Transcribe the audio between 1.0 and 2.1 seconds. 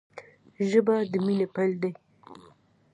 د مینې پیل دی